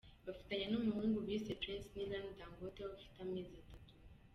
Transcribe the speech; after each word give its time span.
Bafitanye 0.25 0.65
n’umuhungu 0.69 1.17
bise 1.25 1.51
Prince 1.61 1.87
Nillan 1.95 2.27
Dangote 2.37 2.81
ufite 2.97 3.17
amezi 3.25 3.53
atanu. 3.61 3.93